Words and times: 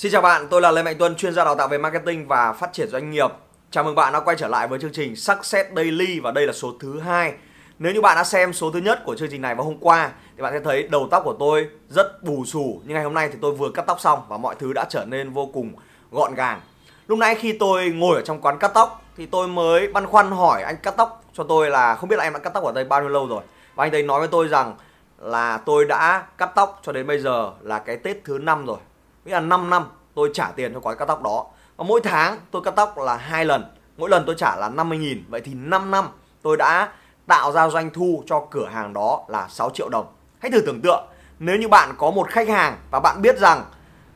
Xin 0.00 0.12
chào 0.12 0.22
bạn, 0.22 0.46
tôi 0.50 0.60
là 0.60 0.70
Lê 0.70 0.82
Mạnh 0.82 0.98
Tuân, 0.98 1.16
chuyên 1.16 1.34
gia 1.34 1.44
đào 1.44 1.54
tạo 1.54 1.68
về 1.68 1.78
marketing 1.78 2.28
và 2.28 2.52
phát 2.52 2.72
triển 2.72 2.88
doanh 2.88 3.10
nghiệp. 3.10 3.30
Chào 3.70 3.84
mừng 3.84 3.94
bạn 3.94 4.12
đã 4.12 4.20
quay 4.20 4.36
trở 4.36 4.48
lại 4.48 4.68
với 4.68 4.78
chương 4.78 4.92
trình 4.92 5.16
Success 5.16 5.70
Daily 5.76 6.20
và 6.20 6.30
đây 6.30 6.46
là 6.46 6.52
số 6.52 6.72
thứ 6.80 7.00
hai. 7.00 7.34
Nếu 7.78 7.92
như 7.92 8.00
bạn 8.00 8.16
đã 8.16 8.24
xem 8.24 8.52
số 8.52 8.70
thứ 8.70 8.78
nhất 8.78 9.00
của 9.04 9.16
chương 9.16 9.30
trình 9.30 9.42
này 9.42 9.54
vào 9.54 9.64
hôm 9.64 9.76
qua 9.80 10.10
thì 10.36 10.42
bạn 10.42 10.52
sẽ 10.52 10.60
thấy 10.60 10.82
đầu 10.82 11.08
tóc 11.10 11.22
của 11.24 11.36
tôi 11.38 11.68
rất 11.88 12.22
bù 12.22 12.44
xù. 12.44 12.80
Nhưng 12.84 12.94
ngày 12.94 13.04
hôm 13.04 13.14
nay 13.14 13.28
thì 13.32 13.38
tôi 13.42 13.52
vừa 13.52 13.70
cắt 13.70 13.84
tóc 13.86 14.00
xong 14.00 14.22
và 14.28 14.36
mọi 14.36 14.54
thứ 14.58 14.72
đã 14.72 14.84
trở 14.88 15.04
nên 15.04 15.30
vô 15.30 15.46
cùng 15.46 15.72
gọn 16.10 16.34
gàng. 16.34 16.60
Lúc 17.06 17.18
nãy 17.18 17.34
khi 17.34 17.52
tôi 17.52 17.90
ngồi 17.90 18.16
ở 18.16 18.22
trong 18.22 18.40
quán 18.40 18.58
cắt 18.58 18.70
tóc 18.74 19.02
thì 19.16 19.26
tôi 19.26 19.48
mới 19.48 19.92
băn 19.92 20.06
khoăn 20.06 20.30
hỏi 20.30 20.62
anh 20.62 20.76
cắt 20.82 20.94
tóc 20.96 21.24
cho 21.32 21.44
tôi 21.44 21.70
là 21.70 21.94
không 21.94 22.08
biết 22.08 22.16
là 22.16 22.24
em 22.24 22.32
đã 22.32 22.38
cắt 22.38 22.50
tóc 22.54 22.64
ở 22.64 22.72
đây 22.72 22.84
bao 22.84 23.00
nhiêu 23.00 23.08
lâu 23.08 23.26
rồi. 23.26 23.42
Và 23.74 23.84
anh 23.84 23.92
ấy 23.92 24.02
nói 24.02 24.20
với 24.20 24.28
tôi 24.28 24.48
rằng 24.48 24.74
là 25.18 25.56
tôi 25.56 25.84
đã 25.84 26.26
cắt 26.38 26.50
tóc 26.54 26.80
cho 26.82 26.92
đến 26.92 27.06
bây 27.06 27.18
giờ 27.18 27.52
là 27.60 27.78
cái 27.78 27.96
Tết 27.96 28.24
thứ 28.24 28.38
năm 28.38 28.66
rồi 28.66 28.78
nghĩa 29.24 29.32
là 29.32 29.40
5 29.40 29.70
năm 29.70 29.84
tôi 30.14 30.30
trả 30.34 30.50
tiền 30.56 30.74
cho 30.74 30.80
quán 30.80 30.96
cắt 30.98 31.04
tóc 31.04 31.22
đó. 31.22 31.46
Và 31.76 31.84
mỗi 31.88 32.00
tháng 32.04 32.38
tôi 32.50 32.62
cắt 32.62 32.70
tóc 32.70 32.98
là 32.98 33.16
hai 33.16 33.44
lần. 33.44 33.64
Mỗi 33.96 34.10
lần 34.10 34.22
tôi 34.26 34.34
trả 34.38 34.56
là 34.56 34.68
50 34.68 34.98
nghìn. 34.98 35.24
Vậy 35.28 35.40
thì 35.40 35.54
5 35.54 35.90
năm 35.90 36.08
tôi 36.42 36.56
đã 36.56 36.92
tạo 37.26 37.52
ra 37.52 37.68
doanh 37.68 37.90
thu 37.90 38.22
cho 38.26 38.46
cửa 38.50 38.66
hàng 38.66 38.92
đó 38.92 39.24
là 39.28 39.48
6 39.48 39.70
triệu 39.74 39.88
đồng. 39.88 40.06
Hãy 40.38 40.50
thử 40.50 40.60
tưởng 40.60 40.80
tượng, 40.80 41.06
nếu 41.38 41.56
như 41.56 41.68
bạn 41.68 41.94
có 41.98 42.10
một 42.10 42.28
khách 42.30 42.48
hàng 42.48 42.76
và 42.90 43.00
bạn 43.00 43.22
biết 43.22 43.38
rằng 43.38 43.64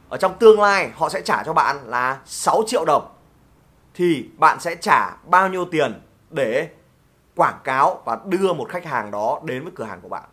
ở 0.08 0.16
trong 0.16 0.38
tương 0.38 0.60
lai 0.60 0.90
họ 0.94 1.08
sẽ 1.08 1.20
trả 1.20 1.42
cho 1.42 1.52
bạn 1.52 1.76
là 1.84 2.18
6 2.26 2.62
triệu 2.66 2.84
đồng, 2.84 3.14
thì 3.94 4.28
bạn 4.38 4.60
sẽ 4.60 4.74
trả 4.74 5.16
bao 5.24 5.48
nhiêu 5.48 5.64
tiền 5.64 6.00
để 6.30 6.68
quảng 7.36 7.58
cáo 7.64 8.02
và 8.04 8.18
đưa 8.24 8.52
một 8.52 8.68
khách 8.68 8.84
hàng 8.84 9.10
đó 9.10 9.40
đến 9.44 9.62
với 9.62 9.72
cửa 9.74 9.84
hàng 9.84 10.00
của 10.00 10.08
bạn. 10.08 10.24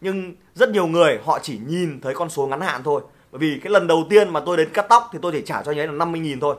Nhưng 0.00 0.34
rất 0.54 0.68
nhiều 0.68 0.86
người 0.86 1.20
họ 1.24 1.38
chỉ 1.38 1.60
nhìn 1.66 2.00
thấy 2.00 2.14
con 2.14 2.30
số 2.30 2.46
ngắn 2.46 2.60
hạn 2.60 2.82
thôi 2.82 3.02
bởi 3.32 3.38
vì 3.38 3.60
cái 3.64 3.70
lần 3.70 3.86
đầu 3.86 4.06
tiên 4.10 4.28
mà 4.28 4.40
tôi 4.40 4.56
đến 4.56 4.68
cắt 4.72 4.86
tóc 4.88 5.08
thì 5.12 5.18
tôi 5.22 5.32
chỉ 5.32 5.42
trả 5.46 5.62
cho 5.62 5.72
anh 5.72 5.78
ấy 5.78 5.86
là 5.86 5.92
50 5.92 6.20
nghìn 6.20 6.40
thôi. 6.40 6.56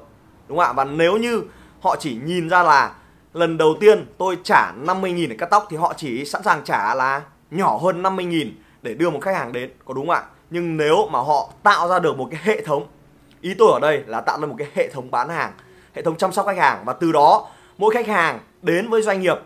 Đúng 0.48 0.58
không 0.58 0.68
ạ? 0.68 0.74
Và 0.74 0.84
nếu 0.84 1.18
như 1.18 1.44
họ 1.82 1.96
chỉ 2.00 2.20
nhìn 2.24 2.50
ra 2.50 2.64
là 2.64 2.94
lần 3.34 3.58
đầu 3.58 3.76
tiên 3.80 4.06
tôi 4.18 4.38
trả 4.44 4.72
50 4.72 5.12
nghìn 5.12 5.30
để 5.30 5.36
cắt 5.36 5.46
tóc 5.46 5.68
thì 5.70 5.78
họ 5.78 5.94
chỉ 5.98 6.26
sẵn 6.26 6.44
sàng 6.44 6.64
trả 6.64 6.96
là 6.96 7.22
nhỏ 7.52 7.78
hơn 7.78 8.02
50 8.02 8.26
nghìn 8.26 8.64
để 8.82 8.94
đưa 8.94 9.10
một 9.10 9.20
khách 9.22 9.36
hàng 9.36 9.54
đến. 9.54 9.72
Có 9.86 9.94
đúng 9.94 10.08
không 10.08 10.16
ạ? 10.16 10.24
Nhưng 10.50 10.78
nếu 10.78 11.08
mà 11.12 11.20
họ 11.20 11.50
tạo 11.64 11.88
ra 11.88 12.00
được 12.00 12.18
một 12.18 12.28
cái 12.32 12.40
hệ 12.44 12.62
thống, 12.62 12.88
ý 13.42 13.54
tôi 13.54 13.72
ở 13.74 13.80
đây 13.80 14.04
là 14.08 14.22
tạo 14.22 14.40
ra 14.40 14.46
một 14.46 14.56
cái 14.58 14.68
hệ 14.74 14.88
thống 14.88 15.12
bán 15.12 15.30
hàng, 15.30 15.52
hệ 15.96 16.02
thống 16.02 16.18
chăm 16.18 16.32
sóc 16.32 16.46
khách 16.46 16.58
hàng 16.58 16.84
và 16.86 16.94
từ 16.94 17.12
đó 17.12 17.48
mỗi 17.78 17.94
khách 17.94 18.08
hàng 18.08 18.40
đến 18.62 18.90
với 18.90 19.02
doanh 19.02 19.22
nghiệp 19.22 19.38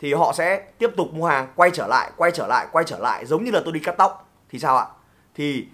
thì 0.00 0.14
họ 0.14 0.32
sẽ 0.32 0.62
tiếp 0.78 0.90
tục 0.96 1.14
mua 1.14 1.26
hàng, 1.26 1.48
quay 1.56 1.70
trở 1.70 1.86
lại, 1.86 2.10
quay 2.16 2.30
trở 2.30 2.46
lại, 2.46 2.66
quay 2.72 2.84
trở 2.84 2.98
lại. 2.98 3.26
Giống 3.26 3.44
như 3.44 3.50
là 3.50 3.60
tôi 3.64 3.72
đi 3.72 3.80
cắt 3.80 3.94
tóc 3.98 4.28
thì 4.50 4.58
sao 4.58 4.76
ạ? 4.76 4.86
Thì 5.34 5.66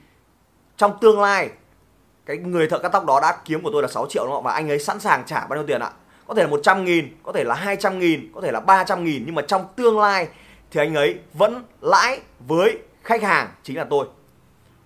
trong 0.78 0.98
tương 1.00 1.20
lai, 1.20 1.50
cái 2.26 2.36
người 2.36 2.68
thợ 2.68 2.78
cắt 2.78 2.88
tóc 2.88 3.06
đó 3.06 3.20
đã 3.22 3.36
kiếm 3.44 3.62
của 3.62 3.70
tôi 3.72 3.82
là 3.82 3.88
6 3.88 4.06
triệu 4.08 4.24
đúng 4.24 4.34
không 4.34 4.44
và 4.44 4.52
anh 4.52 4.68
ấy 4.68 4.78
sẵn 4.78 5.00
sàng 5.00 5.22
trả 5.26 5.46
bao 5.46 5.56
nhiêu 5.56 5.66
tiền 5.66 5.80
ạ? 5.80 5.90
Có 6.26 6.34
thể 6.34 6.42
là 6.42 6.48
100 6.48 6.84
nghìn, 6.84 7.16
có 7.22 7.32
thể 7.32 7.44
là 7.44 7.54
200 7.54 7.98
nghìn, 7.98 8.32
có 8.34 8.40
thể 8.40 8.52
là 8.52 8.60
300 8.60 9.04
nghìn. 9.04 9.22
Nhưng 9.26 9.34
mà 9.34 9.42
trong 9.42 9.64
tương 9.76 9.98
lai 9.98 10.28
thì 10.70 10.80
anh 10.80 10.94
ấy 10.94 11.18
vẫn 11.34 11.64
lãi 11.80 12.20
với 12.46 12.78
khách 13.02 13.22
hàng 13.22 13.48
chính 13.62 13.76
là 13.76 13.84
tôi. 13.90 14.06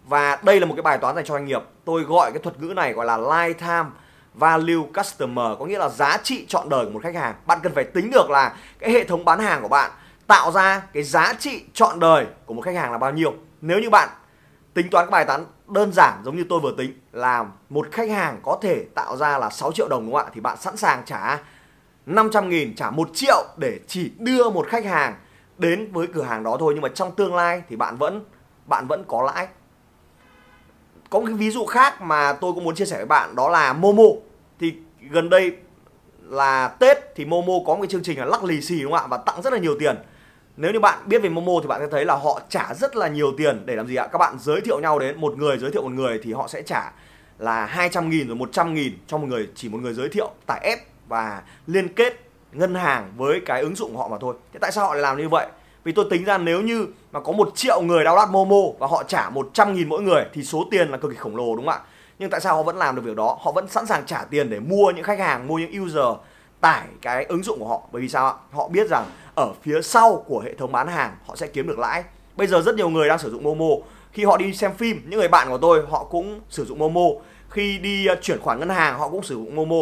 Và 0.05 0.39
đây 0.43 0.61
là 0.61 0.67
một 0.67 0.75
cái 0.77 0.83
bài 0.83 0.99
toán 0.99 1.15
dành 1.15 1.25
cho 1.25 1.35
doanh 1.35 1.45
nghiệp. 1.45 1.63
Tôi 1.85 2.03
gọi 2.03 2.33
cái 2.33 2.43
thuật 2.43 2.61
ngữ 2.61 2.73
này 2.75 2.93
gọi 2.93 3.07
là 3.07 3.19
lifetime 3.19 3.87
value 4.35 4.83
customer, 4.97 5.59
có 5.59 5.65
nghĩa 5.65 5.79
là 5.79 5.89
giá 5.89 6.19
trị 6.23 6.45
chọn 6.49 6.69
đời 6.69 6.85
của 6.85 6.91
một 6.91 7.01
khách 7.03 7.15
hàng. 7.15 7.35
Bạn 7.47 7.59
cần 7.63 7.75
phải 7.75 7.85
tính 7.85 8.11
được 8.11 8.31
là 8.31 8.57
cái 8.79 8.91
hệ 8.91 9.05
thống 9.05 9.25
bán 9.25 9.41
hàng 9.41 9.63
của 9.63 9.69
bạn 9.69 9.91
tạo 10.27 10.51
ra 10.51 10.83
cái 10.93 11.03
giá 11.03 11.35
trị 11.39 11.63
chọn 11.75 12.01
đời 12.01 12.27
của 12.47 12.55
một 12.55 12.63
khách 12.63 12.75
hàng 12.75 12.93
là 12.93 12.99
bao 12.99 13.13
nhiêu. 13.13 13.35
Nếu 13.61 13.79
như 13.79 13.91
bạn 13.91 14.09
tính 14.75 14.91
toán 14.91 15.11
bài 15.11 15.25
toán 15.25 15.45
đơn 15.69 15.93
giản 15.93 16.23
giống 16.25 16.37
như 16.37 16.45
tôi 16.49 16.61
vừa 16.61 16.73
tính 16.79 17.01
là 17.13 17.47
một 17.69 17.89
khách 17.93 18.11
hàng 18.11 18.41
có 18.43 18.59
thể 18.63 18.85
tạo 18.95 19.17
ra 19.17 19.39
là 19.39 19.51
6 19.51 19.73
triệu 19.73 19.89
đồng 19.89 20.05
đúng 20.05 20.15
không 20.15 20.27
ạ? 20.27 20.31
Thì 20.35 20.41
bạn 20.41 20.57
sẵn 20.61 20.77
sàng 20.77 21.03
trả 21.07 21.39
500 22.07 22.49
nghìn, 22.49 22.75
trả 22.75 22.91
1 22.91 23.11
triệu 23.15 23.45
để 23.57 23.81
chỉ 23.87 24.13
đưa 24.19 24.51
một 24.51 24.67
khách 24.69 24.85
hàng 24.85 25.15
đến 25.59 25.93
với 25.93 26.07
cửa 26.07 26.23
hàng 26.23 26.43
đó 26.43 26.57
thôi. 26.61 26.73
Nhưng 26.75 26.83
mà 26.83 26.89
trong 26.89 27.15
tương 27.15 27.35
lai 27.35 27.63
thì 27.69 27.77
bạn 27.77 27.97
vẫn 27.97 28.25
bạn 28.67 28.87
vẫn 28.89 29.05
có 29.09 29.23
lãi. 29.23 29.47
Có 31.11 31.19
một 31.19 31.27
cái 31.27 31.35
ví 31.35 31.51
dụ 31.51 31.67
khác 31.67 32.03
mà 32.03 32.33
tôi 32.33 32.53
cũng 32.53 32.65
muốn 32.65 32.75
chia 32.75 32.87
sẻ 32.87 32.97
với 32.97 33.07
bạn, 33.07 33.37
đó 33.37 33.49
là 33.49 33.73
Momo. 33.73 34.03
Thì 34.61 34.75
gần 35.11 35.31
đây 35.31 35.57
là 36.23 36.69
Tết 36.69 36.99
thì 37.15 37.25
Momo 37.25 37.53
có 37.67 37.75
một 37.75 37.81
cái 37.81 37.89
chương 37.89 38.03
trình 38.03 38.19
là 38.19 38.25
lắc 38.25 38.45
lì 38.45 38.61
xì 38.61 38.83
đúng 38.83 38.93
không 38.93 39.01
ạ? 39.01 39.07
Và 39.07 39.17
tặng 39.17 39.43
rất 39.43 39.53
là 39.53 39.59
nhiều 39.59 39.77
tiền 39.79 39.97
nếu 40.57 40.73
như 40.73 40.81
bạn 40.81 40.99
biết 41.07 41.23
về 41.23 41.29
Momo 41.29 41.53
thì 41.63 41.69
bạn 41.69 41.81
sẽ 41.81 41.87
thấy 41.91 42.05
là 42.05 42.15
họ 42.15 42.41
trả 42.49 42.75
rất 42.75 42.97
là 42.97 43.09
nhiều 43.09 43.33
tiền 43.39 43.63
để 43.67 43.77
làm 43.77 43.87
gì 43.87 43.97
ạ? 43.97 44.07
Các 44.07 44.19
bạn 44.19 44.37
giới 44.41 44.61
thiệu 44.61 44.81
nhau 44.81 44.99
đến 44.99 45.21
một 45.21 45.39
người, 45.39 45.59
giới 45.59 45.71
thiệu 45.71 45.83
một 45.83 45.93
người 45.93 46.21
thì 46.23 46.33
họ 46.33 46.49
sẽ 46.49 46.63
trả 46.63 46.93
là 47.39 47.67
200 47.67 48.11
nghìn 48.11 48.27
rồi 48.27 48.37
100 48.37 48.75
nghìn 48.75 48.99
cho 49.07 49.19
một 49.19 49.27
người, 49.27 49.49
chỉ 49.55 49.69
một 49.69 49.79
người 49.83 49.95
giới 49.95 50.09
thiệu 50.09 50.31
tải 50.47 50.61
ép 50.63 50.79
và 51.09 51.43
liên 51.67 51.89
kết 51.89 52.21
ngân 52.53 52.75
hàng 52.75 53.13
với 53.17 53.41
cái 53.47 53.61
ứng 53.61 53.77
dụng 53.77 53.93
của 53.93 53.99
họ 53.99 54.09
mà 54.09 54.17
thôi. 54.21 54.35
Thế 54.53 54.59
tại 54.59 54.73
sao 54.73 54.87
họ 54.87 54.95
lại 54.95 55.03
làm 55.03 55.19
như 55.19 55.29
vậy? 55.29 55.47
Vì 55.85 55.93
tôi 55.93 56.05
tính 56.11 56.25
ra 56.25 56.39
nếu 56.39 56.61
như 56.61 56.87
mà 57.13 57.21
có 57.21 57.33
một 57.33 57.53
triệu 57.55 57.81
người 57.81 58.05
download 58.05 58.31
Momo 58.31 58.73
và 58.79 58.87
họ 58.87 59.03
trả 59.03 59.31
100 59.31 59.75
nghìn 59.75 59.89
mỗi 59.89 60.03
người 60.03 60.25
thì 60.33 60.45
số 60.45 60.65
tiền 60.71 60.89
là 60.89 60.97
cực 60.97 61.11
kỳ 61.11 61.17
khổng 61.17 61.37
lồ, 61.37 61.57
đúng 61.57 61.67
không 61.67 61.75
ạ? 61.75 61.81
Nhưng 62.19 62.31
tại 62.31 62.41
sao 62.41 62.57
họ 62.57 62.63
vẫn 62.63 62.77
làm 62.77 62.97
được 62.97 63.03
việc 63.05 63.17
đó? 63.17 63.39
Họ 63.41 63.53
vẫn 63.53 63.69
sẵn 63.69 63.87
sàng 63.87 64.07
trả 64.07 64.25
tiền 64.25 64.51
để 64.51 64.61
mua 64.61 64.91
những 64.91 65.05
khách 65.05 65.19
hàng, 65.19 65.47
mua 65.47 65.59
những 65.59 65.83
user 65.83 66.05
tải 66.63 66.83
cái 67.03 67.25
ứng 67.25 67.43
dụng 67.43 67.59
của 67.59 67.69
họ. 67.69 67.83
Bởi 67.93 68.03
vì 68.03 68.09
sao 68.09 68.27
ạ? 68.27 68.35
Họ 68.53 68.69
biết 68.69 68.89
rằng 68.91 69.05
ở 69.35 69.53
phía 69.63 69.83
sau 69.83 70.25
của 70.27 70.41
hệ 70.41 70.55
thống 70.55 70.73
bán 70.73 70.89
hàng, 70.89 71.17
họ 71.27 71.37
sẽ 71.37 71.47
kiếm 71.47 71.67
được 71.67 71.79
lãi. 71.79 72.05
Bây 72.37 72.47
giờ 72.47 72.61
rất 72.61 72.75
nhiều 72.75 72.89
người 72.89 73.09
đang 73.09 73.19
sử 73.19 73.31
dụng 73.31 73.43
Momo. 73.43 73.67
Khi 74.13 74.25
họ 74.25 74.37
đi 74.37 74.55
xem 74.55 74.75
phim, 74.75 75.03
những 75.07 75.19
người 75.21 75.29
bạn 75.29 75.49
của 75.49 75.59
tôi, 75.59 75.83
họ 75.91 76.05
cũng 76.05 76.41
sử 76.49 76.65
dụng 76.65 76.79
Momo. 76.79 77.07
Khi 77.51 77.79
đi 77.79 78.07
ờ, 78.07 78.17
chuyển 78.23 78.41
khoản 78.41 78.61
ngân 78.61 78.69
hàng, 78.69 78.99
họ 78.99 79.09
cũng 79.09 79.23
sử 79.23 79.35
dụng 79.35 79.57
Momo. 79.57 79.77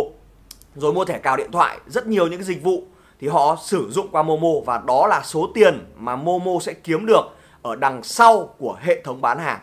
Rồi 0.75 0.93
mua 0.93 1.05
thẻ 1.05 1.19
cào 1.19 1.37
điện 1.37 1.53
thoại, 1.53 1.79
rất 1.87 2.07
nhiều 2.07 2.27
những 2.27 2.39
cái 2.39 2.47
dịch 2.47 2.63
vụ 2.63 2.83
thì 3.21 3.29
họ 3.29 3.57
sử 3.62 3.91
dụng 3.91 4.09
qua 4.12 4.23
Momo. 4.23 4.61
Và 4.67 4.83
đó 4.87 5.07
là 5.07 5.23
số 5.25 5.49
tiền 5.55 5.93
mà 5.97 6.17
Momo 6.17 6.53
sẽ 6.61 6.73
kiếm 6.73 7.07
được 7.07 7.23
ở 7.62 7.77
đằng 7.77 8.03
sau 8.03 8.55
của 8.59 8.77
hệ 8.81 9.03
thống 9.03 9.21
bán 9.21 9.39
hàng. 9.39 9.61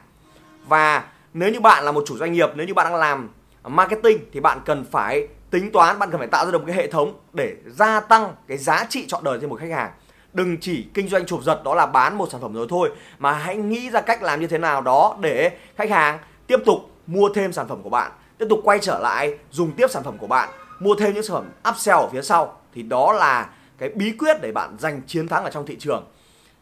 Và 0.67 1.03
nếu 1.33 1.49
như 1.49 1.59
bạn 1.59 1.83
là 1.83 1.91
một 1.91 2.03
chủ 2.07 2.17
doanh 2.17 2.33
nghiệp, 2.33 2.49
nếu 2.55 2.67
như 2.67 2.73
bạn 2.73 2.91
đang 2.91 2.99
làm 2.99 3.29
marketing 3.63 4.19
thì 4.33 4.39
bạn 4.39 4.59
cần 4.65 4.85
phải 4.91 5.27
tính 5.49 5.71
toán, 5.71 5.99
bạn 5.99 6.11
cần 6.11 6.19
phải 6.19 6.27
tạo 6.27 6.45
ra 6.45 6.51
được 6.51 6.57
một 6.57 6.65
cái 6.67 6.75
hệ 6.75 6.87
thống 6.87 7.19
để 7.33 7.55
gia 7.67 7.99
tăng 7.99 8.35
cái 8.47 8.57
giá 8.57 8.85
trị 8.89 9.05
chọn 9.07 9.23
đời 9.23 9.39
cho 9.41 9.47
một 9.47 9.59
khách 9.59 9.71
hàng. 9.71 9.91
Đừng 10.33 10.57
chỉ 10.57 10.87
kinh 10.93 11.07
doanh 11.07 11.25
chụp 11.25 11.43
giật, 11.43 11.61
đó 11.63 11.75
là 11.75 11.85
bán 11.85 12.17
một 12.17 12.29
sản 12.31 12.41
phẩm 12.41 12.53
rồi 12.53 12.67
thôi, 12.69 12.91
mà 13.19 13.31
hãy 13.31 13.55
nghĩ 13.55 13.89
ra 13.89 14.01
cách 14.01 14.23
làm 14.23 14.41
như 14.41 14.47
thế 14.47 14.57
nào 14.57 14.81
đó 14.81 15.17
để 15.19 15.51
khách 15.75 15.89
hàng 15.89 16.19
tiếp 16.47 16.59
tục 16.65 16.77
mua 17.07 17.29
thêm 17.35 17.53
sản 17.53 17.67
phẩm 17.67 17.81
của 17.83 17.89
bạn, 17.89 18.11
tiếp 18.37 18.45
tục 18.49 18.59
quay 18.63 18.79
trở 18.81 18.99
lại 18.99 19.37
dùng 19.51 19.71
tiếp 19.71 19.87
sản 19.91 20.03
phẩm 20.03 20.17
của 20.17 20.27
bạn, 20.27 20.49
mua 20.79 20.95
thêm 20.95 21.13
những 21.13 21.23
sản 21.23 21.35
phẩm 21.35 21.71
upsell 21.73 21.99
ở 21.99 22.09
phía 22.11 22.21
sau. 22.21 22.59
Thì 22.73 22.83
đó 22.83 23.13
là 23.13 23.49
cái 23.77 23.89
bí 23.89 24.11
quyết 24.19 24.37
để 24.41 24.51
bạn 24.51 24.75
giành 24.79 25.01
chiến 25.07 25.27
thắng 25.27 25.43
ở 25.43 25.49
trong 25.49 25.65
thị 25.65 25.75
trường. 25.79 26.05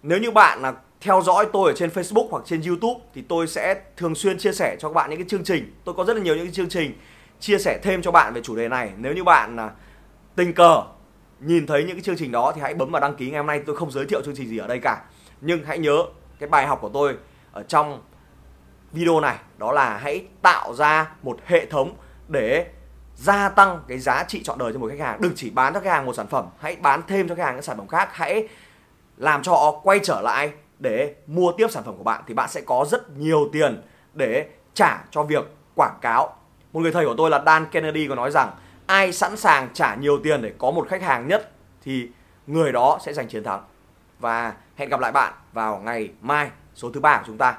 Nếu 0.04 0.18
như 0.18 0.32
bạn 0.32 0.62
là 0.62 0.74
theo 1.02 1.22
dõi 1.22 1.48
tôi 1.54 1.72
ở 1.72 1.76
trên 1.78 1.90
Facebook 1.90 2.28
hoặc 2.30 2.44
trên 2.46 2.62
YouTube 2.62 3.00
thì 3.14 3.24
tôi 3.28 3.48
sẽ 3.48 3.76
thường 3.98 4.16
xuyên 4.16 4.38
chia 4.38 4.52
sẻ 4.52 4.76
cho 4.80 4.90
các 4.90 4.94
bạn 4.94 5.10
những 5.10 5.20
cái 5.20 5.28
chương 5.30 5.44
trình. 5.44 5.74
Tôi 5.86 5.96
có 5.96 6.04
rất 6.04 6.18
là 6.18 6.24
nhiều 6.24 6.36
những 6.36 6.46
cái 6.46 6.54
chương 6.54 6.70
trình 6.70 6.94
chia 7.40 7.58
sẻ 7.58 7.80
thêm 7.84 8.02
cho 8.02 8.12
bạn 8.12 8.34
về 8.34 8.42
chủ 8.42 8.56
đề 8.56 8.68
này. 8.68 8.92
Nếu 8.98 9.14
như 9.14 9.24
bạn 9.24 9.58
à, 9.58 9.72
tình 10.36 10.54
cờ 10.54 10.84
nhìn 11.40 11.68
thấy 11.68 11.84
những 11.84 11.96
cái 11.96 12.04
chương 12.04 12.18
trình 12.18 12.32
đó 12.32 12.52
thì 12.56 12.62
hãy 12.62 12.74
bấm 12.74 12.92
vào 12.92 13.02
đăng 13.02 13.16
ký 13.16 13.30
ngày 13.30 13.38
hôm 13.38 13.48
nay. 13.48 13.62
Tôi 13.66 13.76
không 13.76 13.92
giới 13.92 14.06
thiệu 14.06 14.22
chương 14.26 14.36
trình 14.36 14.50
gì 14.50 14.58
ở 14.58 14.68
đây 14.68 14.80
cả. 14.80 15.04
Nhưng 15.42 15.64
hãy 15.64 15.80
nhớ 15.80 16.04
cái 16.40 16.50
bài 16.50 16.68
học 16.68 16.80
của 16.82 16.90
tôi 16.90 17.16
ở 17.52 17.64
trong 17.64 18.02
video 18.92 19.20
này 19.20 19.38
đó 19.58 19.72
là 19.72 19.98
hãy 19.98 20.26
tạo 20.42 20.74
ra 20.74 21.12
một 21.22 21.40
hệ 21.46 21.66
thống 21.66 21.96
để 22.28 22.66
gia 23.16 23.50
tăng 23.50 23.84
cái 23.88 24.00
giá 24.00 24.24
trị 24.28 24.44
chọn 24.44 24.58
đời 24.58 24.74
cho 24.74 24.80
một 24.80 24.90
khách 24.90 25.06
hàng. 25.06 25.22
Đừng 25.22 25.34
chỉ 25.36 25.50
bán 25.50 25.74
cho 25.74 25.80
khách 25.80 25.90
hàng 25.92 26.06
một 26.06 26.14
sản 26.16 26.28
phẩm 26.28 26.46
hãy 26.60 26.76
bán 26.76 27.02
thêm 27.08 27.28
cho 27.30 27.36
khách 27.36 27.44
hàng 27.44 27.56
những 27.56 27.64
sản 27.64 27.78
phẩm 27.78 27.88
khác. 27.88 28.10
Hãy 28.12 28.48
làm 29.18 29.44
cho 29.44 29.52
họ 29.52 29.80
quay 29.84 30.00
trở 30.04 30.22
lại 30.22 30.52
để 30.80 31.16
mua 31.28 31.52
tiếp 31.58 31.68
sản 31.72 31.84
phẩm 31.84 31.98
của 31.98 32.04
bạn 32.04 32.24
thì 32.28 32.34
bạn 32.34 32.50
sẽ 32.50 32.62
có 32.62 32.86
rất 32.90 33.18
nhiều 33.18 33.50
tiền 33.54 33.82
để 34.14 34.50
trả 34.74 35.04
cho 35.12 35.24
việc 35.24 35.46
quảng 35.76 35.98
cáo 36.02 36.36
một 36.76 36.82
người 36.82 36.92
thầy 36.92 37.06
của 37.06 37.16
tôi 37.18 37.30
là 37.30 37.44
Dan 37.46 37.66
Kennedy 37.66 38.08
có 38.08 38.16
nói 38.16 38.32
rằng, 38.32 38.52
ai 38.86 39.14
sẵn 39.14 39.38
sàng 39.38 39.70
trả 39.74 39.96
nhiều 39.96 40.20
tiền 40.24 40.42
để 40.42 40.54
có 40.58 40.72
một 40.72 40.88
khách 40.90 41.02
hàng 41.02 41.28
nhất 41.28 41.52
thì 41.82 42.10
người 42.48 42.72
đó 42.72 43.00
sẽ 43.02 43.14
giành 43.14 43.28
chiến 43.28 43.44
thắng. 43.44 43.64
Và 44.20 44.54
hẹn 44.76 44.90
gặp 44.90 45.00
lại 45.00 45.12
bạn 45.12 45.34
vào 45.54 45.78
ngày 45.78 46.10
mai, 46.22 46.50
số 46.76 46.92
thứ 46.92 47.00
ba 47.00 47.18
của 47.18 47.24
chúng 47.28 47.38
ta. 47.38 47.58